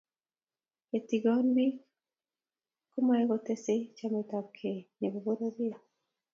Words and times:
ketigon 0.89 1.45
bik 1.55 1.75
komye 2.91 3.23
ko 3.29 3.35
tesei 3.45 3.81
chametabgei 3.97 4.79
be 4.97 5.07
bo 5.13 5.19
pororiet 5.25 5.81